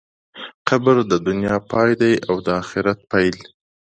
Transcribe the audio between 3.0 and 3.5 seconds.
پیل.